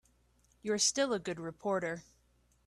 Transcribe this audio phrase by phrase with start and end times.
[0.63, 2.05] You're still a good reporter.